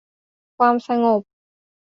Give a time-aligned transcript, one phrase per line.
[0.57, 1.21] ความสงบ